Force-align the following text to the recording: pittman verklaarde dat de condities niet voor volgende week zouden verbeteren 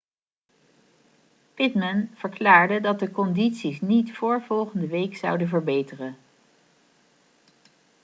pittman 1.55 2.09
verklaarde 2.13 2.79
dat 2.81 2.99
de 2.99 3.11
condities 3.11 3.81
niet 3.81 4.13
voor 4.17 4.41
volgende 4.41 4.87
week 4.87 5.15
zouden 5.15 5.47
verbeteren 5.47 6.17